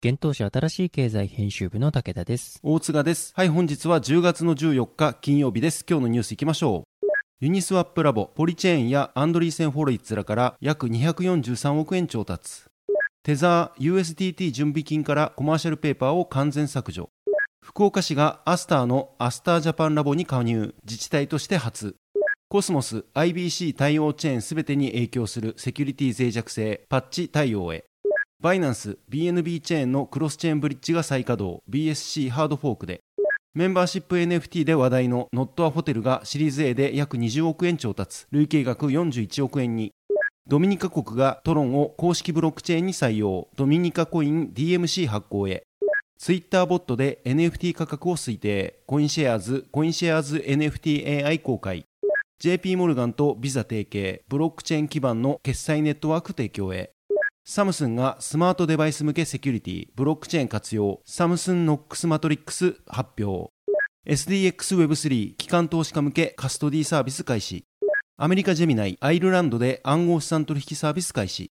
[0.00, 2.60] 幻冬舎あたらしい経済編集部の武田です。
[2.62, 3.32] 大塚です。
[3.34, 5.84] はい、本日は10月の14日金曜日です。
[5.90, 7.06] 今日のニュースいきましょう。
[7.40, 12.62] ユニスワップラボ、ポリチェーンやアンドリーセン・ホロウィッツらから約243億円調達。
[13.24, 17.08] テザー USDT 準備金からコマーシャルペーパーを完全削除。
[17.60, 21.96] 福岡市がアスターのアスタージャパンラボに加入、自治体として初。
[22.48, 27.87] コスモス IBC 対応チェーンすべてに影響するセキュリティ脆弱性パッチ対応へ。
[28.40, 33.00] バイナンス BNB チェーンのクロスチェーンブリッジが再稼働 BSC ハードフォークで。
[33.54, 39.90] メンバーシップ NFT で話題の NOT A HOTEL がシリーズ A で約20億円調達累計額41億円に。
[40.46, 45.64] ドミニカ国がトロンを公式ブロックチェーンに採用ドミニカコイン DMC 発行へ。
[46.16, 51.84] ツイッターボットで NFT 価格を推定コインシェアーズコインシェアーズ NFTAI 公開。
[52.38, 56.92] JP モルガンとビザ提携ブロックチェーン基盤の決済ネットワーク提供へ。
[57.50, 63.50] サムスンがスマートデバイス向けセキュリティ、ブロックチェーン活用、サムスンノックスマトリックス発表。
[64.06, 67.64] SDXWeb3 機関投資家向けカストディサービス開始。
[68.18, 71.50] アメリカジェミナイ、アイルランドで暗号資産取引サービス開始。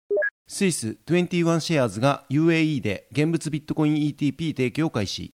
[0.49, 5.35] スイス21シェアーズが UAE で現物ビットコイン ETP 提供開始。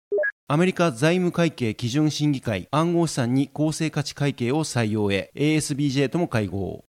[0.47, 6.85] アメリカ財務会計基準審議会暗号資産に公正価値会計を採用へ ASBJ とも会合。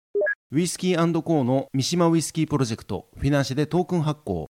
[0.51, 4.45] ウイスキーコーの三島ウイスキープロジェクト、フィナンシェでトークン発行。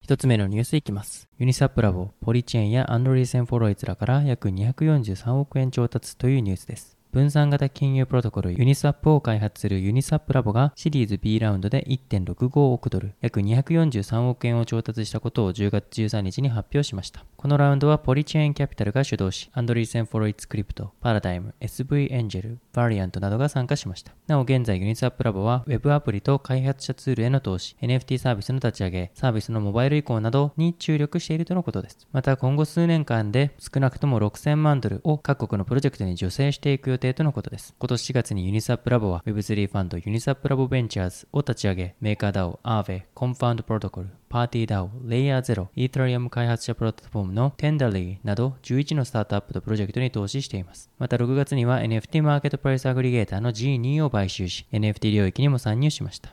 [0.00, 1.28] 一つ目のニュースいきます。
[1.38, 6.96] ユニスワップラボ、ポリチェーンやアンドリーセン・ホロウィッツらから約243億円調達というニュースです。
[7.14, 17.24] 分散型金融プロトコルユニスワップを開発するユニスワップラボがシリーズ B ラウンドで1.65億ドル、約243億円を調達したことを10月13日に発表しました。
[17.36, 24.12] このラウンドはポリチェーンキャピタルが主導し、アンドリーセン・ホロウィッツクリプト、パラダイム、SV エンジェル、バリアントなどが参加しました。
[24.26, 32.08] なお現在ユニスワップラボは Web アプリと開発者ツールへの投資、NFT サービスの立ち上げ、サービスのモバイル移行などに注力しているとのことです。
[32.10, 37.74] また今後数年間で少なくとも6000万ドルを各国のプロジェクトに助成していく予定とのことです。
[37.78, 50.88] 今年4月にユニスワップラボは Web3 ファンドユニスワップラボベンチャーズを立ち上げ、メーカー DAO、アーヴェ、コンパウンドプロトコル、パーティー DAO、レイヤー0、イーサリアム開発者プラットフォームの Tenderly など11のスタートアップとプロジェクトに投資しています。
[50.98, 56.30] また6月には NFT マーケットプライスアグリゲーターの G2 を買収し、NFT 領域にも参入しました。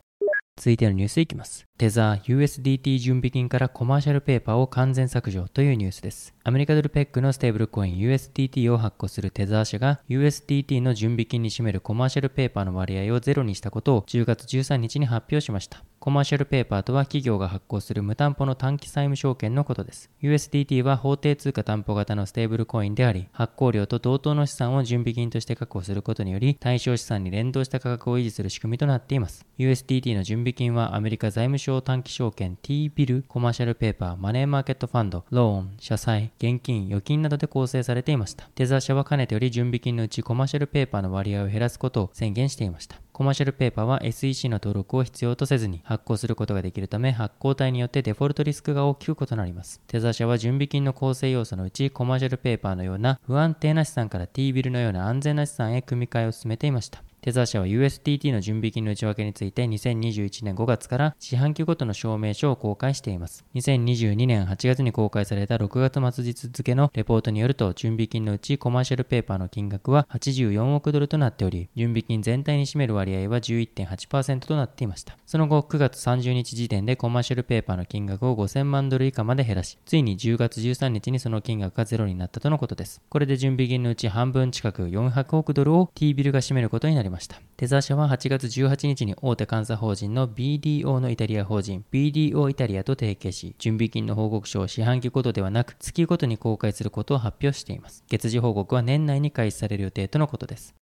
[0.57, 1.65] 続いてのニュースいきます。
[1.81, 6.35] テザー USDT 準備金からコマーシャルペーパーを完全削除というニュースです。
[6.43, 15.83] アメリカドルペッグのステーブルコイン USDT を発行するテザー社が USDT の準備金に占めるコマーシャルペーパーの割合をゼロにしたことを10月13日に発表しました。
[15.97, 20.09] コマーシャルペーパーとは企業が発行する無担保の短期債務証券のことです。
[20.23, 29.45] USDT は法定通貨担保型のステーブルコインであり、発行量と同等の資産を準備金として確保することにより、対象資産に連動した価格を維持する仕組みとなっています。
[29.59, 38.49] USDT の準備金はアメリカ財務省短期証券 T ビル、コマーシャルペーパー、マネーマーケットファンド、ローン、社債、現金、預金などで構成されていました。
[38.55, 42.97] テザー社はかねてより準備金のうちコマーシャルペーパーの割合を減らすことを宣言していました。
[43.13, 49.79] コマーシャルペーパーは SEC の登録を必要とせずに発行することができるため発行体によってデフォルトリスクが大きく異なります。
[49.87, 57.03] テザー社は準備金の構成要素のうちコマーシャルペーパーのような不安定な資産から T ビルのような安全な資産へ組み替えを進めていました。
[57.21, 63.45] テザー社は USDT の準備金の内訳について2021年5月から四半期ごとの証明書を公開しています。
[63.53, 75.15] 2022年8月に公開された6月末日付のレポートによると、準備金のうちコマーシャルペーパーの金額は84億ドルとなっており、準備金全体に占める割合は11.8%となっていました。
[75.27, 82.99] その後、9月30日時点でコマーシャルペーパーの金額を5000万ドル以下まで減らし、ついに10月13日にその金額がゼロになったとのことです。
[83.09, 87.41] これで準備金のうち半分近く400億ドルを T ビルが占めることになりますした。
[87.57, 98.03] テザー社は8月18日に大手監査法人の BDO のイタリア法人 BDO イタリアと提携し、準備金の報告書を四半期ごとではなく月ごとに公開することを発表しています。
[98.09, 100.80] 月次報告は年内に開始される予定とのことです。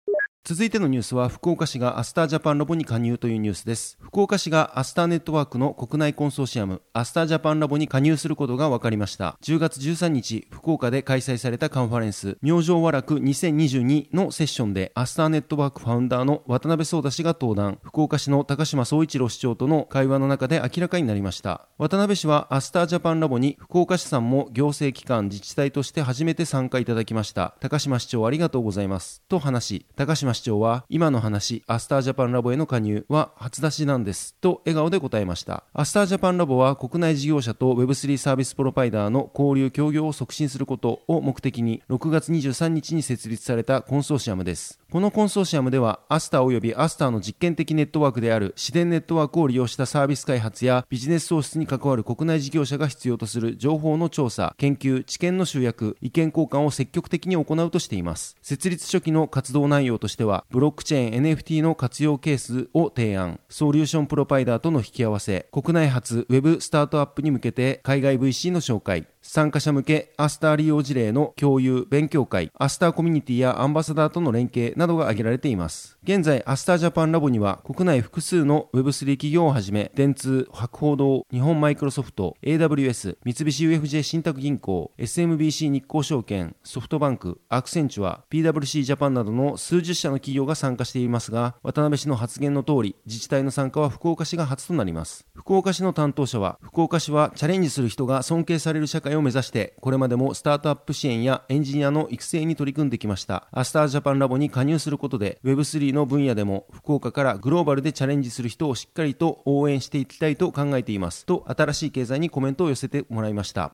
[0.44, 4.00] 続いてのニュースは福岡市がアスタージャパンラボに加入というニュースです。
[4.02, 9.38] 福岡市がアスターネットワークの国内コンソーシアムアスタージャパンラボに加入することが分かりました。
[9.44, 12.40] 10月13日福岡で開催されたカンファレンス。
[12.42, 17.78] 明星和楽2022のセッションでアスターネットワークファウンダーの渡辺創太氏が登壇。
[17.84, 21.68] 福岡市の高島宗一郎市長との会話の中で明らかになりました。
[21.78, 27.54] 渡辺氏はアスタージャパンラボに福岡市さんも行政機関自治体として初めて参加いただきました。
[27.60, 29.22] 高島市長ありがとうございます。
[29.30, 34.36] と話し高島市長は今の話、アスタージャパンラボへの加入は初出しなんです。
[34.42, 35.64] と笑顔で答えました。
[35.74, 44.80] アスタージャパンラボは国内事業者と Web3 サービスプロバイダーの交流協業を促進することを目的に6月23日に設立されたコンソーシアムです。
[44.92, 58.36] このコンソーシアムでは、アスター及びアスターの実験的ネットワークであるシデンネットワークを利用したサービス開発やビジネス創出に関わる国内事業者が必要とする情報の調査、研究、知見の集約、意見交換を積極的に行うとしています。
[58.42, 76.00] 設立初期の活動内容としては、ブロックチェーン NFT の活用ケースを提案、ソリューションプロバイダーとの引き合わせ、国内発 Web スタートアップに向けて海外 VC の紹介、参加者向けアスター利用事例の共有、勉強会、アスターコミュニティやアンバサダーとの連携などが挙げられています。
[76.04, 95.28] 現在、アスタージャパンラボには国内複数の Web3 企業をはじめ、電通、博報堂、日本マイクロソフト、AWS、三菱 UFJ 信託銀行、SMBC 日興証券、ソフトバンク、アクセンチュア、PWC ジャパンなどの数十社の企業が参加していますが、渡辺氏の発言の通り、自治体の参加は福岡市が初となります。
[95.36, 103.48] 福岡市の担当者は、福岡市はチャレンジする人が尊敬される社会会を目指してこれまでもスタートアップ支援やエンジニアの育成に取り組んできました。
[103.52, 111.26] アスタージャパンラボに加入することで Web3 の分野でも福岡からグローバルでチャレンジする人をしっかりと応援していきたいと考えています。
[111.26, 113.72] と新しい経済にコメントを寄せてもらいました。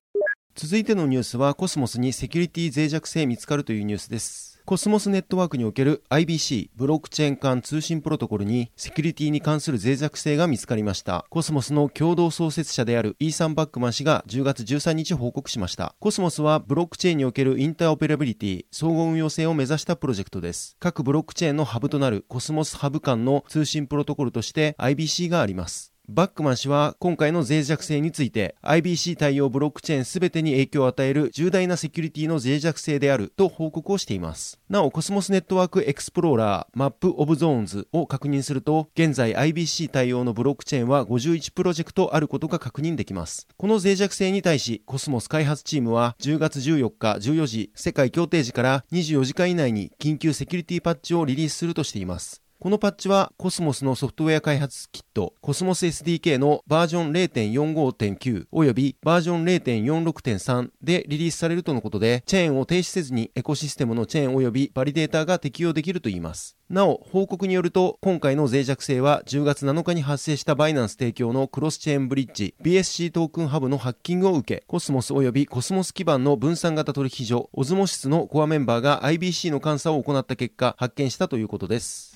[0.55, 4.56] 続いてのニュースはコスモスにセキュリティ脆弱性見つかるというニュースです。
[4.67, 11.25] コスモスネットワークにおける IBC ブロックチェーン間通信プロトコルにセキュリティに関する脆弱性が見つかりました。
[11.29, 15.95] コスモスの共同創設者であるイーサン・バックマン氏が10月13日報告しました。
[16.01, 20.75] コスモスはブロックチェーンにおけるインターオペラビリティ、相互運用性を目指したプロジェクトです。
[20.81, 25.93] 各ブロックチェーンのハブとなるコスモスハブ間の通信プロトコルとして IBC があります。
[26.09, 34.57] バックマン氏は今回の脆弱性について IBC 対応ブロックチェーンすべてに影響を与える重大なセキュリティの脆弱性であると報告をしています。
[34.69, 43.45] なお、コスモスネットワークエクスプローラーマップオブゾーンズを確認すると、現在 IBC 対応のブロックチェーンは51プロジェクトあることが確認できます。
[43.57, 52.46] この脆弱性に対し、コスモス開発チームは10月14日14時、世界協定時から24時間以内に緊急セキュリティパッチをリリースするとしています。
[52.59, 66.57] このパッチはコスモスのソフトウェア開発キットコスモス SDK のバージョン0.45.9およびバージョン0.46.3でリリースされるとのことでチェーンを停止せずにエコシステムのチェーンおよびバリデータが適用できるといいます。
[66.69, 82.06] なお、報告によると、今回の脆弱性は10月7日に発生したバイナンス提供のクロスチェーンブリッジ BSC トークンハブのハッキングを受け、コスモス及びコスモス基盤の分散型取引所、オズモシスのコアメンバーが IBC の監査を行った結果、発見したということです。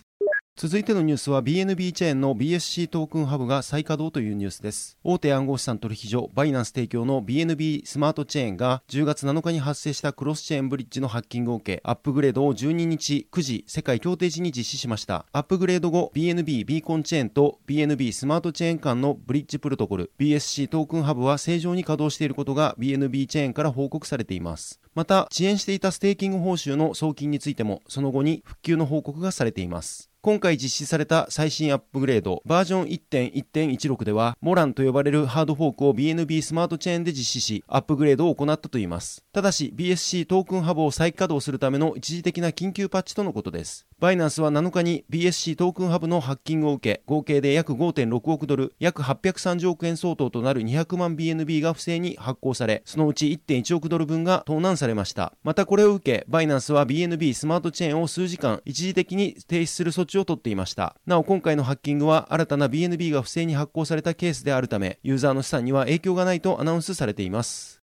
[0.61, 4.95] 続いてのニュースは BNB チェーンの BSC トークンハブが再稼働というニュースです。
[5.03, 15.25] 大手暗号資産取引所バイナンス提供の BNB スマートチェーンが10月7日に発生したクロスチェーンブリッジのハッキングを受けアップグレードを12日9時世界協定時に実施しました。
[15.31, 24.79] アップグレード後 BNB ビーコンチェーンと BNB スマートチェーン間のブリッジプロトコル BSC トークンハブは正常に稼働していることが BNB チェーンから報告されています。
[24.93, 30.10] また遅延していたステーキング報酬の送金についてもその後に復旧の報告がされています。
[30.23, 39.25] 今回実施された最新アップグレードバージョン1.1.16ではモランと呼ばれるハードフォークを BNB スマートチェーンで実施しアップグレードを行ったといいます。
[39.33, 43.87] ただし BSC トークンハブを再稼働するための一時的な緊急パッチとのことです。
[44.01, 55.33] バイナンスは7日に BSC トークンハブのハッキングを受け、合計で約5.6億ドル、約830億円相当となる200万 BNB が不正に発行され、そのうち1.1億ドル分が盗難されました。
[55.43, 60.95] またこれを受け、バイナンスは BNB スマートチェーンを数時間一時的に停止する措置を取っていました。
[61.05, 67.80] なお今回のハッキングは新たな BNB が不正に発行されたケースであるため、ユーザーの資産には影響がないとアナウンスされています。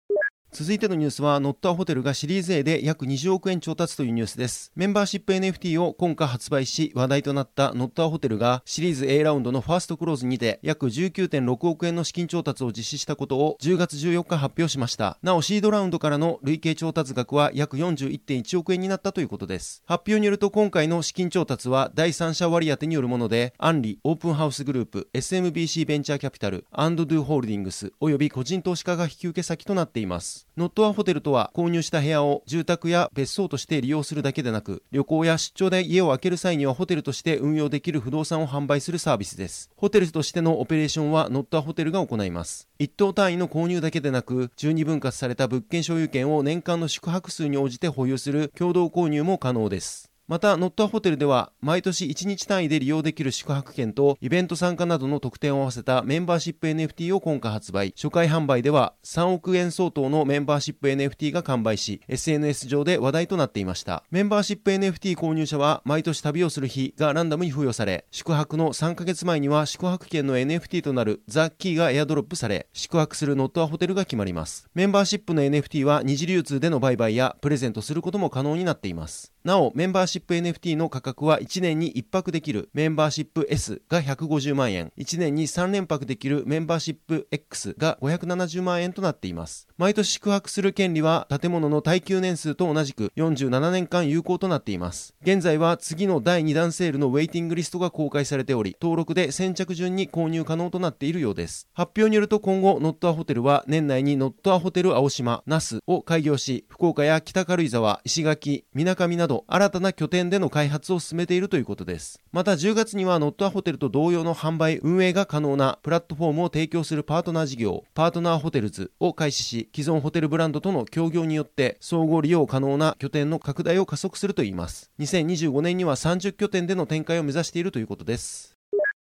[0.53, 4.71] 続いてのニュースは、ノットアホテルがシリーズ A で約20億円調達というニュースです。
[4.75, 15.17] メンバーシップ NFT を今夏発売し、話題となったノットアホテルがシリーズ A ラウンドのファーストクローズにて約19.6億円の資金調達を実施したことを10月14日発表しました。
[15.23, 19.81] なお、シードラウンドからの累計調達額は約41.1億円になったということです。
[19.87, 30.42] 発表によると今回の資金調達は第三者割当によるもので、アンリ、オープンハウスグループ、SMBC ベンチャーキャピタル、アンドドゥホールディングス、および個人投資家が引き受け先となっています。
[30.55, 39.71] ノットアホテルとは購入した部屋を住宅や別荘として利用するだけでなく、旅行や出張で家を空ける際にはホテルとして運用できる不動産を販売するサービスです。
[39.75, 42.69] ホテルとしてのオペレーションはノットアホテルが行います。
[42.77, 50.12] 一棟単位の購入だけでなく、12分割された物件所有権を年間の宿泊数に応じて保有する共同購入も可能です。
[50.33, 57.93] また、ノットアホテルでは、毎年1日単位で利用できる宿泊券と、イベント参加などの特典を合わせたメンバーシップ NFT を今回発売。
[57.95, 64.05] 初回販売では、3億円相当のメンバーシップ NFT が完売し、SNS 上で話題となっていました。
[64.09, 74.67] メンバーシップ NFT 購入者は、毎年旅をする日がランダムに付与され、宿泊の3ヶ月前には宿泊券の NFT となるザ・キーがエアドロップされ、宿泊するノットアホテルが決まります。
[74.73, 79.32] メンバーシップの NFT は二次流通での売買やプレゼントすることも可能になっています。
[79.43, 89.67] なお、メンバーシップ NFT の価格は1年に1泊できるメンバーシップ S が150万円、1年に3連泊できるメンバーシップ X が570万円となっています。
[89.77, 95.13] 毎年宿泊する権利は建物の耐久年数と同じく47年間有効となっています。
[95.23, 101.67] 現在は次の第2弾セールのウェイティングリストが公開されており、登録で先着順に購入可能となっているようです。
[101.73, 112.21] 発表によると今後、ノットアホテルは年内にノットアホテル青島、那須を開業し、福岡や北軽井沢、石垣、みなかみなどど新たな拠点での開発を進めているということです。
[112.31, 124.91] また10月にはノットアホテルと同様の販売、運営が可能なプラットフォームを提供するパートナー事業、パートナーホテルズを開始し、既存ホテルブランドとの協業によって総合利用可能な拠点の拡大を加速するといいます。
[124.99, 128.55] 2025年には30拠点での展開を目指しているということです。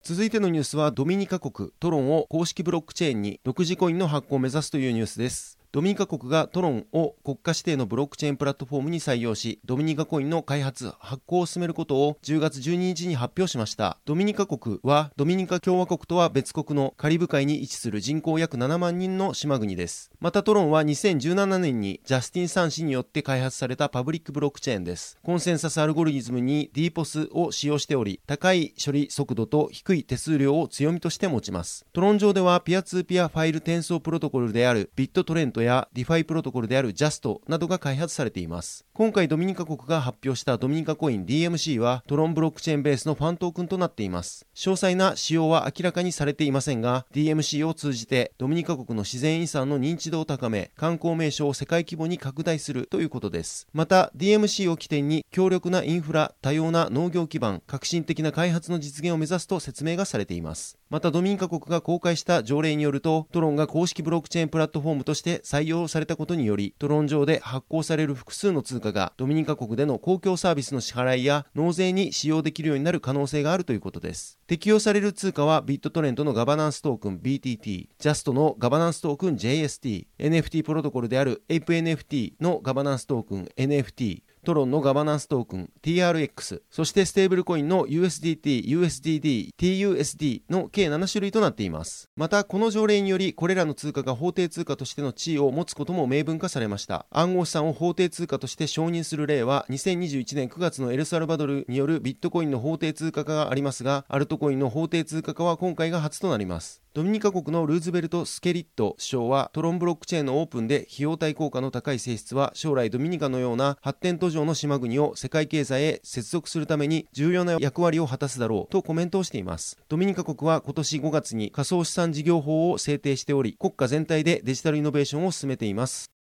[0.03, 5.56] 続いてのニュースはドミニカ国トロンを公式ブロックチェーンに独自コインの発行を目指すというニュースです。
[5.77, 13.99] ドミニカ国がトロンを国家指定のブロックチェーンプラットフォームに採用し、ドミニカコインの開発、発行を進めることを10月12日に発表しました。
[14.07, 20.11] ドミニカ国は、ドミニカ共和国とは別国のカリブ海に位置する人口約7万人の島国です。
[20.19, 25.19] またトロンは2017年にジャスティン・サン氏によって開発されたパブリックブロックチェーンです。
[25.23, 31.85] コンセンサスアルゴリズムに DPoS を使用しており、高い処理速度と低い手数料を強みとして持ちます。
[31.93, 38.85] トロン上ではピアツーピアファイル転送プロトコルであるビットトレントディファイプロトコルである JUST などが開発されています。
[38.95, 44.47] 今回ドミニカ国が発表したドミニカコイン DMC はトロンブロックチェーンベースのファントークンとなっています。
[44.55, 53.67] 詳細な仕様は明らかにされていませんが、DMC を通じてドミニカ国の自然遺産の認知度を高め、観光名所を世界規模に拡大するということです。
[53.73, 60.79] また、DMC を起点に強力なインフラ、多様な農業基盤、革新的な開発の実現を目指すと説明がされています。
[60.89, 74.39] また、ドミニカ国が公開した条例によると、トロンが公式ブロックチェーンプラットフォームとして採用されたことにより、トロン上で発行される複数の通貨がドミニカ国での公共サービスの支払いや納税に使用できるようになる可能性があるということです。
[74.47, 92.09] 適用される通貨はビットトレンドのガバナンストークン BTT、ジャストのガバナンストークン JST、NFT プロトコルである ApeNFT のガバナンストークン NFT、トロンのガバナンストークン TRX、そしてステーブルコインの USDT、USDD、TUSD の計7種類となっています。
[92.17, 97.07] また、この条例により、これらの通貨が法定通貨としての地位を持つことも明文化されました。
[97.11, 106.86] 暗号資産を法定通貨として承認する例は、2021年9月のエルサルバドルによるビットコインの法定通貨化がありますが、アルトコインの法定通貨化は今回が初となります。
[106.97, 119.77] ドミニカ国のルーズベルト・スケリット首相はトロンブロックチェーンのオープンで費用対効果の高い性質は将来ドミニカのような発展途上の島国を世界経済へ接続するために重要な役割を果たすだろうとコメントをしています。
[119.91, 126.16] ドミニカ国は今年5月に仮想資産事業法を制定しており国家全体でデジタルイノベーションを進めています。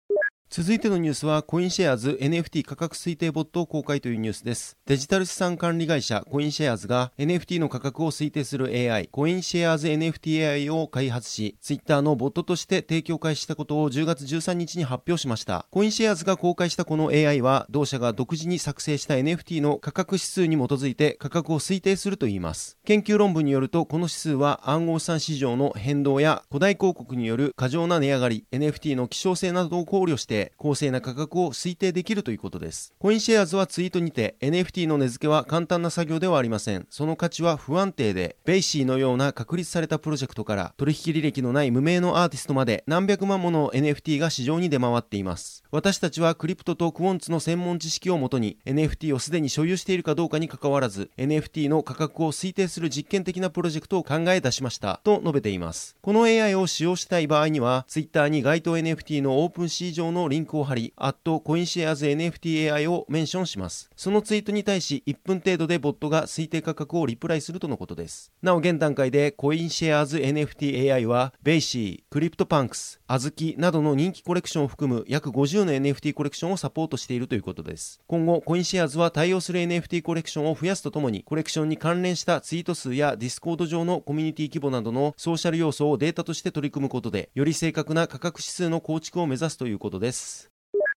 [0.48, 4.78] 続いてのニュースは、コインシェアーズ NFT 価格推定ボットを公開というニュースです。
[4.86, 15.66] デジタル資産管理会社コインシェアーズが NFT の価格を推定する AI、コインシェアーズ NFTAI を開発し、ツイッターのボットとして提供開始したことを10月13日に発表しました。
[15.72, 22.78] コインシェアーズが公開したこの AI は、同社が独自に作成した NFT の価格指数に基づいて価格を推定するといいます。
[22.86, 32.92] 研究論文によると、この指数は暗号資産市場の変動や誇大広告による過剰な値上がり、NFT の希少性などを考慮して、公正な価格を推定できるということです。
[32.98, 36.86] コインシェアーズはツイートにて NFT の値付けは簡単な作業ではありません。
[36.90, 45.62] その価値は不安定で、ベイシーのような確立されたプロジェクトから取引履歴のない無名のアーティストまで何百万もの NFT が市場に出回っています。
[45.70, 55.96] 私たちはクリプトとクォンツの専門知識をもとに NFT をすでに所有しているかどうかに関わらず NFT の価格を推定する実験的なプロジェクトを考え出しましたと述べています。
[56.00, 63.90] この AI を使用したい場合には Twitter に該当 NFT のオープンシー上のリンクを貼り、アットコインシェアーズ NFTAI をメンションします。
[63.96, 68.32] そのツイートに対し1分程度でボットが推定価格をリプライするとのことです。
[68.42, 78.00] なお現段階でコインシェアーズ NFTAI はベイシー、クリプトパンクス、 Azuki などの人気コレクションを含む約50の NFT コレクションをサポートしているということです。
[78.06, 90.15] 今後、コインシェアーズは対応する NFT コレクションを増やすとともに、コレクションに関連したツイート数やディスコード上のコミュニティ規模などのソーシャル要素をデータとして取り込むことで、より正確な価格指数の構築を目指すということです。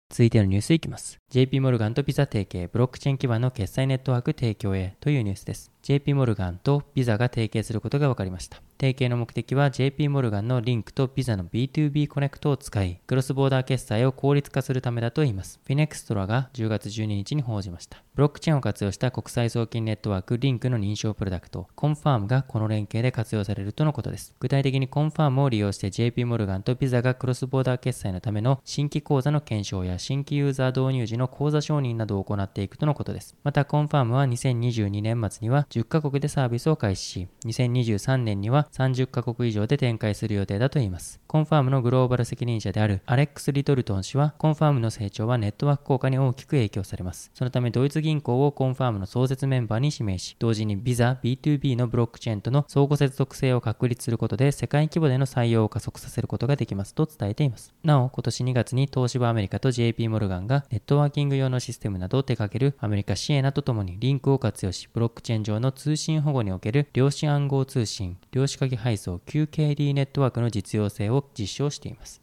[0.10, 1.20] 続いてのニュースいきます。
[1.30, 5.74] JP モルガンとビザ提携、ブロックチェーン基盤の決済ネットワーク提供へというニュースです。
[5.84, 8.62] JP モルガンとビザが提携することが分かりました。
[8.80, 15.60] 提携の目的は JP モルガンのリンクとビザの B2B コネクトを使い、クロスボーダー決済を効率化するためだといいます。
[15.66, 18.04] フィネクストラが10月12日に報じました。
[18.16, 24.34] ブロックチェーンを活用した国際送金ネットワークリンクの認証プロダクト、コンファームがこの連携で活用されるとのことです。
[24.40, 33.36] 具体的にコンファームを利用して JP モルガンとビザがクロスボーダー決済のための新規口座の検証や新規ユーザー導入時の口座承認などを行っていくとのことです。
[33.44, 41.20] またコンファームは2022年末には10カ国でサービスを開始し、2023年には30カ国以上で展開する予定だといいます。
[41.28, 47.32] コンファームのグローバル責任者であるアレックス・リトルトン氏は、コンファームの成長はネットワーク効果に大きく影響されます。
[47.34, 57.74] そのため、ドイツ銀行をコンファームの創設メンバーに指名し、同時にビザ、B2B のブロックチェーンとの相互接続性を確立することで、世界規模での採用を加速させることができますと伝えています。
[57.84, 72.22] なお、今年2月に東芝アメリカと JP モルガンがネットワークーキング用のシステムなどを手掛けるアメリカシエナとともにリンクを活用し、ブロックチェーン上の通信保護における量子暗号通信、量子鍵配送 QKD ネットワークの実用性を実証しています。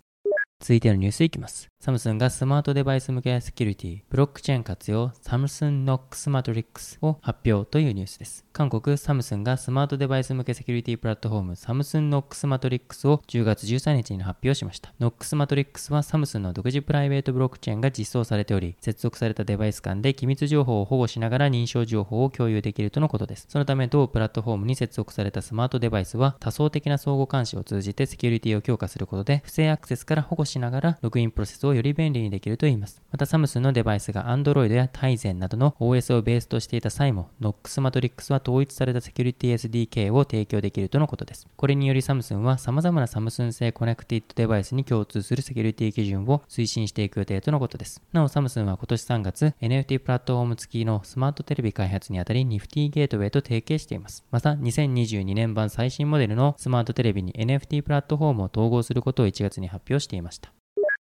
[0.60, 1.73] 続いてのニュースいきます。
[1.84, 8.46] サムスンがスマートデバイス向けセキュリティ、ブロックチェーン活用、サムスンノックスマトリックスを発表というニュースです。
[8.54, 14.94] 韓国サムスンがスマートデバイス向けセキュリティプラットフォームサムスンノックスマトリックスを10月13日に発表しました。
[14.98, 23.44] ノックスマトリックスはサムスンの独自プライベートブロックチェーンが実装されており、接続されたデバイス間で機密情報を保護しながら認証情報を共有できるとのことです。
[23.50, 33.02] そのため同プラットフォームに接続されたスマートデバイスは多層的な相互監視を通じてセキュリティを強化することで不正アクセスから保護しながらログインプロセスをより便利にできるといいます。
[33.10, 41.46] またサムスンのデバイスが Android や Tizen などの OS をベースとしていた際も Knox Matrix は統一されたセキュリティ SDK を提供できるとのことです。
[41.56, 48.02] これによりサムスンは様々なサムスン製コネクティッドデバイスに共通するセキュリティ基準を推進していく予定とのことです。
[48.12, 54.24] なおサムスンは今年3月 NFT プラットフォーム付きのスマートテレビ開発にあたり Nifty ゲートウェイと提携しています。
[54.30, 60.52] また2022年版最新モデルのスマートテレビに NFT プラットフォームを統合することを1月に発表していました。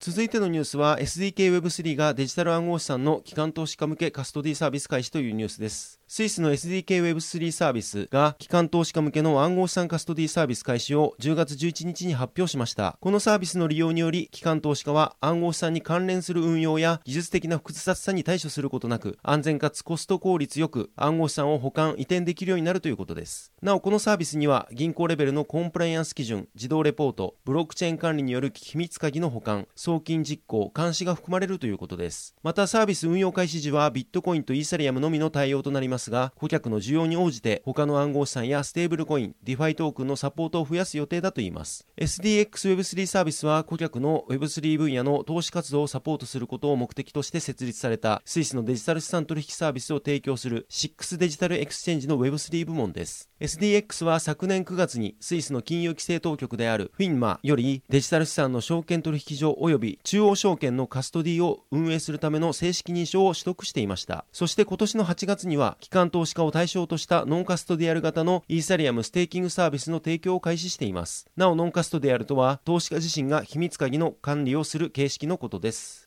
[0.05, 6.02] 続いてのニュースは SDK Web3 がデジタル暗号資産の機関投資家向けカストディサービス開始というニュースです。
[6.15, 12.99] スイスの SDX Web3 サービスが機関投資家向けの暗号資産カストディサービス開始を10月11日に発表しました。
[13.01, 23.51] このサービスの利用により、機関投資家は暗号資産に関連する運用や技術的な複雑さに対処することなく、安全かつコスト効率よく暗号資産を保管、移転できるようになるということです。
[23.63, 32.35] なお、このサービスには銀行レベルのコンプライアンス基準、自動レポート、ブロックチェーン管理による秘密鍵の保管、送金実行、監視が含まれるということです。
[32.43, 41.87] また、サービス運用開始時はビットコインとイーサリアムのみの対応となりますが、顧客の需要に応じて他の暗号資産やステーブルコイン、 DeFi トークンのサポートを増やす予定だといいます。
[41.97, 53.31] SDXWeb3 サービスは顧客の Web3 分野の投資活動をサポートすることを目的として設立されたスイスのデジタル資産取引サービスを提供する SIX デジタルエクスチェンジの Web3 部門です。
[53.43, 64.27] SDX は昨年9月にスイスの金融規制当局である FINMA よりデジタル資産の証券取引所及び中央証券のカストディを運営するための正式認証を取得していました。
[64.31, 71.27] そして今年の8月には機関投資家を対象としたノンカストディアル型のイーサリアムステーキングサービスの提供を開始しています。
[71.37, 76.02] なおノンカストディアルとは投資家自身が秘密鍵の管理をする形式のことです。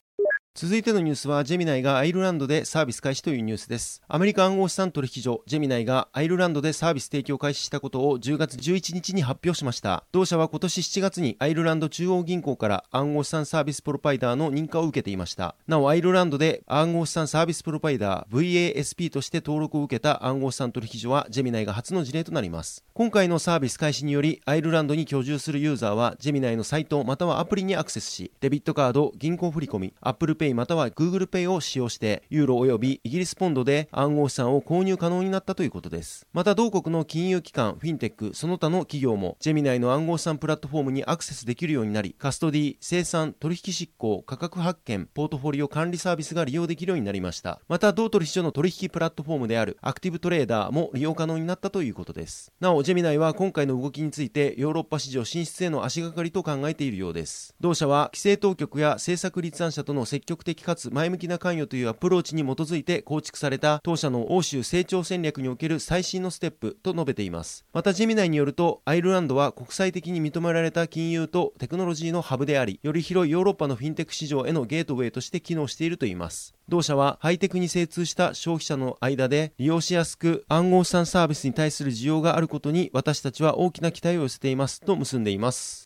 [0.57, 4.01] 続いてのニュースは、ジェミナイがアイルランドでサービス開始というニュースです。
[4.07, 10.05] アメリカ暗号資産取引所、ジェミナイがアイルランドでサービス提供開始したことを10月11日に発表しました。
[10.13, 15.55] 同社は今年7月にアイルランド中央銀行から暗号資産サービスプロバイダーの認可を受けていました。
[15.67, 22.85] なお、アイルランドで暗号資産サービスプロパイダー VASP として登録を受けた暗号資産取引所は、ジェミナイが初の事例となります。
[22.93, 36.27] 今回のサービス開始により、アイルランドに居住するユーザーは、ジェミナイのサイトまたはアプリにアクセスし、デビットカード、銀行振込、Apple Pay または Google Pay を使用して、ユーロ及びイギリスポンドで暗号資産を購入可能になったということです。
[36.33, 47.59] また同国の金融機関、フィンテック、その他の企業も、ジェミナイの暗号資産プラットフォームにアクセスできるようになり、カストディ、清算、取引執行、価格発見、ポートフォリオ管理サービスが利用できるようになりました。
[47.67, 52.51] また、同取引所の取引プラットフォームであるアクティブトレーダーも利用可能になったということです。
[52.59, 57.55] なお、ジェミナイは今回の動きについて、ヨーロッパ市場進出への足がかりと考えているようです。
[57.59, 67.65] 同社は、規制当局や政策立案者との積極的かつ前向きな関与というアプローチに基づいて構築された当社の欧州成長戦略における最新のステップと述べています。
[67.73, 76.55] またジェミナイによると、アイルランドは国際的に認められた金融とテクノロジーのハブであり、より広いヨーロッパのフィンテック市場へのゲートウェイとして機能しているといいます。
[76.67, 85.84] 同社はハイテクに精通した消費者の間で利用しやすく暗号資産サービスに対する需要があることに私たちは大きな期待を寄せていますと結んでいます。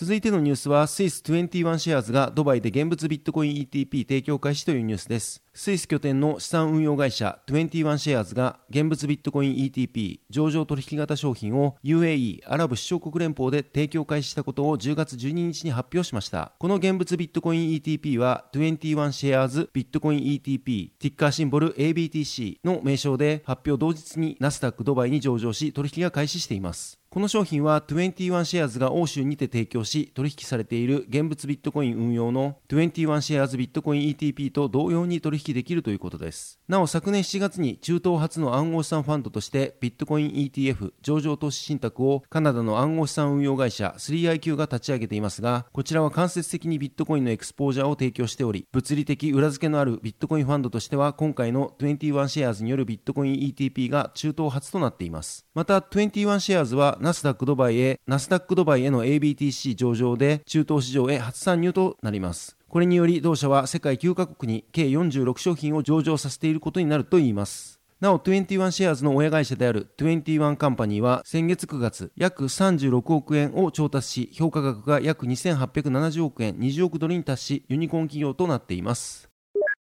[0.00, 5.42] 続いてのニュースはスイス21シェアーズがドバイで現物ビットコイン ETP 提供開始というニュースです。
[5.52, 16.52] スイス拠点の資産運用会社21シェアーズが現物ビットコイン ETP 上場取引型商品を UAE アラブ首長国連邦で提供開始したことを10月12日に発表しました。
[16.60, 27.00] この現物ビットコイン ETP は21シェアーズビットコイン ETP ティッカーシンボル ABTC の名称で発表同日にナスダックドバイに上場し取引が開始しています。
[27.10, 36.60] この商品は21シェアーズが欧州にて提供し取引されている現物ビットコイン運用の21シェアーズビットコイン ETP と同様に取引できるということです。
[36.68, 55.46] なお昨年7月に中東初の暗号資産ファンドとしてビットコイン ETF 上場投資信託をカナダの暗号資産運用会社 3IQ が立ち上げていますがこちらは間接的にビットコインのエクスポージャーを提供しており物理的裏付けのあるビットコインファンドとしては今回の21シェアーズによるビットコイン ETP が中東初となっています。
[55.54, 62.56] また21シェアズはナスダックドバイへ、ナスダックドバイへの ABTC 上場で中東市場へ初参入となります。
[62.68, 67.78] これにより同社は世界9カ国に計46商品を上場させていることになるといいます。
[68.00, 79.27] なお、21シェアーズの親会社である21カンパニーは先月9月約36億円を調達し、評価額が約2870億円、20億ドルに達し、ユニコーン企業となっています。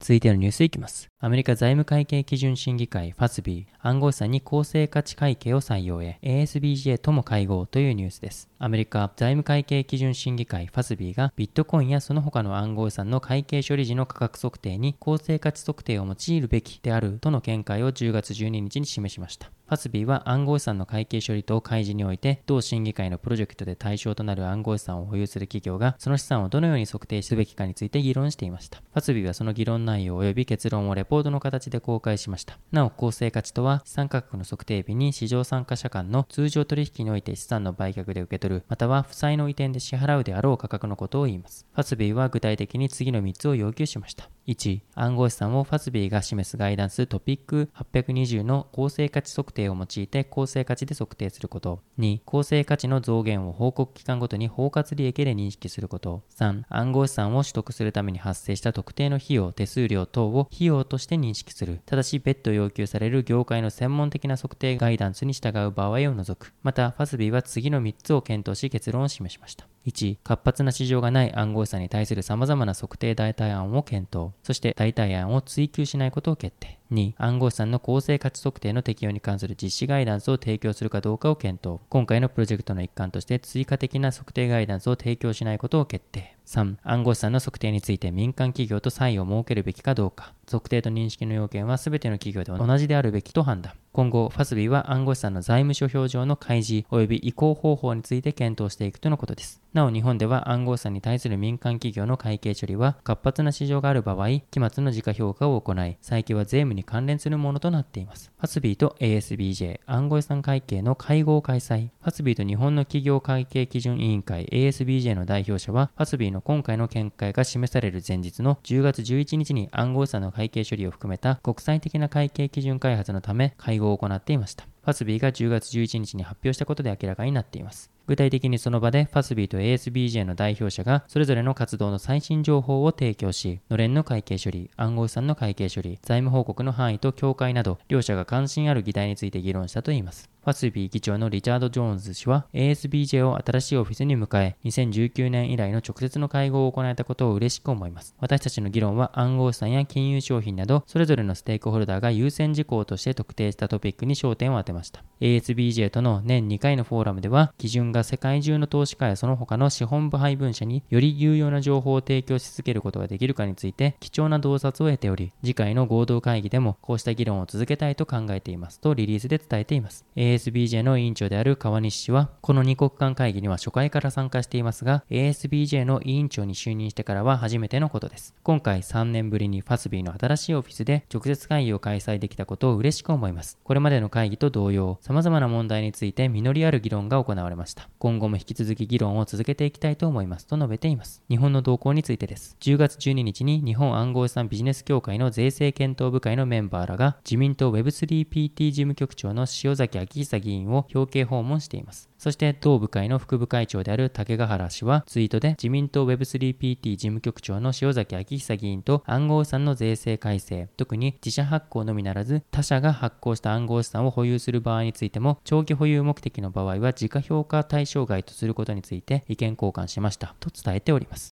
[0.00, 1.08] 続いてのニュースいきます。
[1.18, 8.48] アメリカ財務会計基準審議会ファスビー暗号資産に公正価値会計を採用へ ASBJ とも会合というニュースです。
[8.61, 19.50] アメリカ財務会計基準審議会ファスビーがビットコインやその他の暗号資産の会計処理時の価格測定に公正価値測定を用いるべきであるとの見解を10月12日に示しました。
[19.68, 28.78] ファスビーは暗号資産の会計処理と開示において、同審議会のプロジェクトで対象となる暗号資産を保有する企業が、その資産をどのように測定すべきかについて議論していました。
[28.78, 32.59] ファスビーはその議論内容及び結論をレポートの形で公開しました。
[32.72, 41.66] なお、公正価値とは、資産価格の測定日に市場参加者間の通常取引において資産の売却で受け取る、または負債の移転で支払うであろう価格のことを言います。
[41.74, 44.31] ファスビーは具体的に次の3つを要求しました。
[44.48, 51.82] 1、暗号資産をファスビーが示すガイダンストピック820の公正価値測定を用いて公正価値で測定すること。
[51.98, 56.22] 2、公正価値の増減を報告期間ごとに包括利益で認識すること。
[56.34, 61.82] 3、暗号資産を取得するために発生した特定の費用、手数料等を費用として認識する。
[61.84, 66.54] ただし、別途要求される業界の専門的な測定ガイダンスに従う場合を除く。
[66.62, 69.66] また、ファスビーは次の3つを検討し結論を示しました。
[69.88, 74.33] 1、活発な市場がない暗号資産に対する様々な測定代替案を検討。
[74.42, 76.79] そして代替案を追求しないことを決定。
[76.92, 81.81] 2、暗号資産の公正価値測定の適用に関する実施ガイダンスを提供するかどうかを検討。
[81.88, 86.38] 今回のプロジェクトの一環として追加的な測定ガイダンスを提供しないことを決定。
[86.48, 90.32] 3、暗号資産の測定について民間企業と差異を設けるべきかどうか。
[90.50, 93.74] 測定と認識の要件は全ての企業で同じであるべきと判断。
[93.92, 99.61] 今後、ファスビーは暗号資産の財務諸表上の開示及び移行方法について検討していくとのことです。
[99.74, 108.32] なお、日本では暗号資産に対する民間企業の会計処理は活発な市場がある場合、期末の時価評価を行い、最近は税務に関連するものとなっています。
[108.38, 111.88] ファスビーと ASBJ 暗号資産会計の会合開催。
[112.00, 124.64] ファスビーと日本の企業会計基準委員会 ASBJ の代表者は、ファスビーの今回の見解が示される前日の10月11日に暗号資産の会計処理を含めた国際的な会計基準開発のため会合を行っていました。
[124.85, 127.90] ファスビーが10月11日に発表したことで明らかになっています。
[128.08, 140.30] 具体的にその場でファスビーと ASBJ の代表者がそれぞれの活動の最新情報を提供し、のれんの会計処理、暗号資産の会計処理、財務報告の範囲と境界など、両者が関心ある議題について議論したといいます。
[140.48, 148.14] ファスビー議長のリチャード・ジョーンズ氏は ASBJ を新しいオフィスに迎え、2019年以来の直接の会合を行えたことを嬉しく思います。
[148.18, 155.04] 私たちの議論は暗号資産や金融商品など、それぞれのステークホルダーが優先事項として特定したトピックに焦点を当てました。
[155.20, 170.04] ASBJ との年2回のフォーラムでは、基準がが世界中の投資家やその他の資本部配分者により有用な情報を提供し続けることができるかについて貴重な洞察を得ており、次回の合同会議でもこうした議論を続けたいと考えていますとリリースで伝えています。
[170.16, 178.34] ASBJ の委員長である川西氏は、この2国間会議には初回から参加していますが、ASBJ の委員長に就任してからは初めてのことです。
[178.42, 183.58] 今回3年ぶりにファスビーの新しいオフィスで直接会議を開催できたことを嬉しく思います。
[183.64, 187.88] これまでの会議と同様、様々な問題について実りある議論が行われました。
[187.98, 191.22] 今後も引き続き議論を続けていきたいと思いますと述べています。
[191.29, 192.57] 日本の動向についてです。
[192.61, 202.09] 10月12日に日本暗号資産ビジネス協会の税制検討部会のメンバーらが自民党 Web3PT 事務局長の塩崎明久議員を表敬訪問しています。
[202.18, 221.38] そして同部会の副部会長である竹ヶ原氏はツイートで自民党 Web3PT 事務局長の塩崎明久議員と暗号資産の税制改正、特に自社発行のみならず他社が発行した暗号資産を保有する場合についても長期保有目的の場合は自家評価対対象外とすることについて意見交換しましたと伝えております。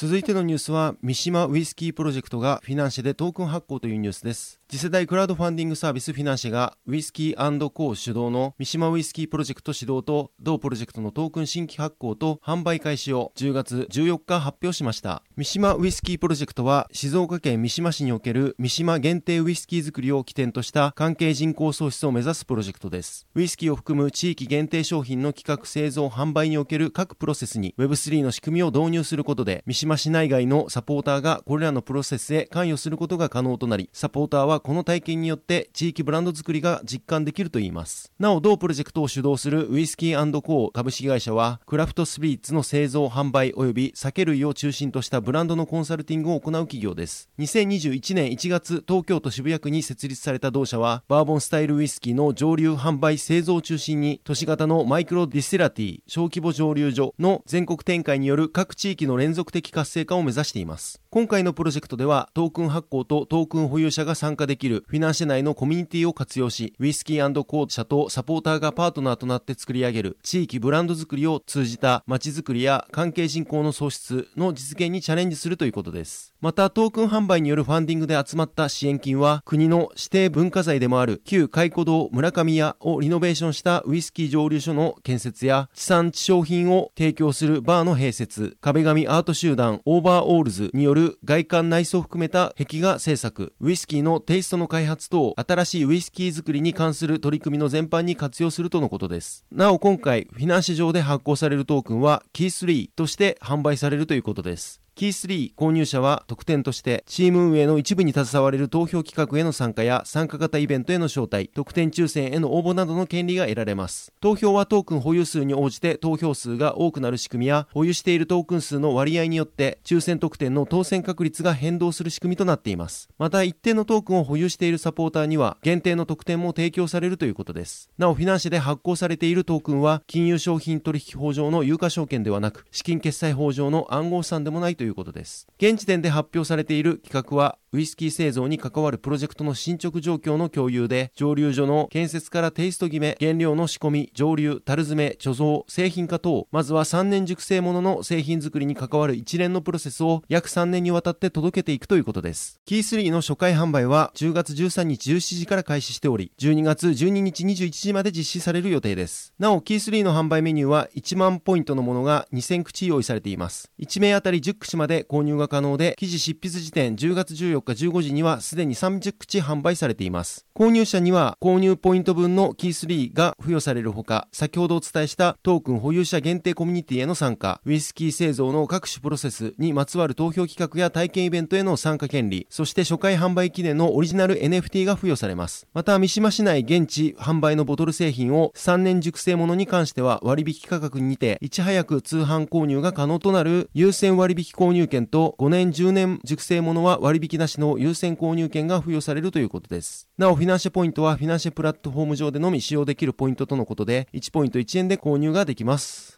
[0.00, 4.60] 続いてのニュースは三島ウイスキープロジェクトがフィナンシェでトークン発行というニュースです。
[4.70, 15.24] 次世代クラウドファンディングサービスフィナンシェがウイスキーコー主導の三島ウイスキープロジェクト始動と同プロジェクトのトークン新規発行と販売開始を10月14日発表しました。
[15.36, 23.26] 三島ウイスキープロジェクトは静岡県三島市における三島限定ウイスキー作りを起点とした関係人口創出を目指すプロジェクトです。
[23.34, 38.12] ウイスキーを含む地域限定商品の企画製造販売における各プロセスに Web3 の仕組みを導入することで三島市内外のサポーターがこれらのプロセスへ関与することが可能となりサポーターはこの体験によって地域ブランド作りが実感できるといいます。
[38.18, 47.28] なお同プロジェクトを主導するウイスキーコー株式会社はクラフトスピリッツの製造販売及び酒類を中心としたブランドのコンサルティングを行う企業です。
[47.38, 61.00] 2021年1月東京都渋谷区に設立された同社はバーボンスタイルウイスキーの蒸留販売製造を中心に都市型のマイクロディスティラリー小規模蒸留所の全国展開による各地域の連続的活性化を目指しています。
[61.10, 76.34] 今回のプロジェクトではトークン発行とトークン保有者が参加できるフィナンシェ内のコミュニティを活用しウイスキーコー社とサポーターがパートナーとなって作り上げる地域ブランド作りを通じた街づくりや関係人口の創出の実現にチャレンジするということです。
[76.40, 99.44] またトークン販売によるファンディングで集まった支援金は国の指定文化財でもある旧海古堂村上屋をリノベーションしたウイスキー蒸留所の建設や地産地消品を提供するバーの併設壁画アート集団オーバーオールズによる外観内装を含めた壁画制作ウイスキーのテイストの開発等新しいウイスキー作りに関する取り組みの全般に活用するとのことです。
[99.50, 104.80] なお今回フィナンシェ上で発行されるトークンはキー3として販売されるということです。
[104.98, 114.12] キー3購入者は特典としてチーム運営の一部に携われる投票企画への参加や参加型イベントへの招待、特典抽選への応募などの権利が得られます。
[114.20, 123.08] 投票はトークン保有数に応じて投票数が多くなる仕組みや保有しているトークン数の割合によって抽選特典の当選確率が変動する仕組みとなっています。
[123.18, 127.88] また一定のトークンを保有しているサポーターには限定の特典も提供されるということです。
[127.98, 135.46] なおフィナンシェで発行されているトークンは金融商品取引法上の有価証券ではなく資金決済法上の暗号資産でもないといういうことです。
[135.58, 152.58] 現時点で発表されている企画はウイスキー製造に関わるプロジェクトの進捗状況の共有で、蒸留所の建設からテイスト決め、原料の仕込み、蒸留、樽詰め、貯蔵、製品化等、まずは3年熟成ものの製品作りに関わる一連のプロセスを約3年にわたって届けていくということです。
[152.64, 159.34] キー3の初回販売は10月13日17時から開始しており、12月12日21時まで実施される予定です。
[159.38, 163.70] なお、キー3の販売メニューは1万ポイントのものが2000口用意されています。
[163.78, 170.46] 1名あたり10口まで購入が可能で、記事執筆時点10月14日15時にはすでに30口販売されています。
[170.54, 185.66] 購入者には購入ポイント分のキー3が付与されるほか、先ほどお伝えしたトークン保有者限定コミュニティへの参加、ウイスキー製造の各種プロセスにまつわる投票企画や体験イベントへの参加権利、そして初回販売記念のオリジナル NFT が付与されます。
[185.74, 200.06] また、三島市内現地販売のボトル製品を3年熟成ものに関しては割引価格にて、いち早く通販購入が可能となる優先割引購入券と5年10年熟成ものは割引なしの優先購入券が付与されるということです。
[200.18, 206.17] なお、フィナンシェポイントはフィナンシェプラットフォーム上でのみ使用できるポイントとのことで、1ポイント1円で購入ができます。